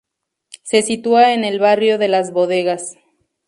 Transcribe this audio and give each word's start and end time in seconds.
Se 0.63 0.81
sitúa 0.81 1.31
en 1.33 1.43
el 1.43 1.59
barrio 1.59 1.99
de 1.99 2.07
las 2.07 2.31
Bodegas. 2.33 2.95